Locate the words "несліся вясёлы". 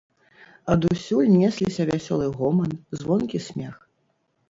1.35-2.33